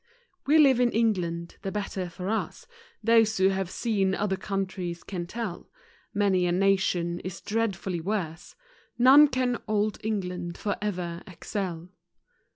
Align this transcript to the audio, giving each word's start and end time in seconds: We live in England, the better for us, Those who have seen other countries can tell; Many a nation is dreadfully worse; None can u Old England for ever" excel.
We 0.47 0.57
live 0.57 0.79
in 0.79 0.89
England, 0.89 1.57
the 1.61 1.71
better 1.71 2.09
for 2.09 2.27
us, 2.27 2.65
Those 3.03 3.37
who 3.37 3.49
have 3.49 3.69
seen 3.69 4.15
other 4.15 4.35
countries 4.35 5.03
can 5.03 5.27
tell; 5.27 5.69
Many 6.11 6.47
a 6.47 6.51
nation 6.51 7.19
is 7.19 7.39
dreadfully 7.39 8.01
worse; 8.01 8.55
None 8.97 9.27
can 9.27 9.53
u 9.53 9.59
Old 9.67 9.99
England 10.03 10.57
for 10.57 10.75
ever" 10.81 11.21
excel. 11.27 11.89